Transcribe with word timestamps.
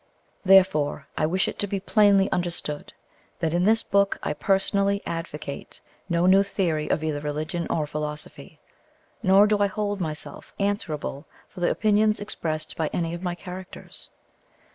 Therefore 0.43 1.05
I 1.15 1.27
wish 1.27 1.47
it 1.47 1.59
to 1.59 1.67
be 1.67 1.79
plainly 1.79 2.27
understood 2.31 2.91
that 3.37 3.53
in 3.53 3.65
this 3.65 3.83
book 3.83 4.17
I 4.23 4.33
personally 4.33 5.03
advocate 5.05 5.79
no 6.09 6.25
new 6.25 6.41
theory 6.41 6.89
of 6.89 7.03
either 7.03 7.19
religion 7.19 7.67
or 7.69 7.85
philosophy; 7.85 8.59
nor 9.21 9.45
do 9.45 9.59
I 9.59 9.67
hold 9.67 10.01
myself 10.01 10.55
answerable 10.57 11.27
for 11.49 11.59
the 11.59 11.69
opinions 11.69 12.19
expressed 12.19 12.75
by 12.75 12.89
any 12.91 13.13
of 13.13 13.21
my 13.21 13.35
characters. 13.35 14.09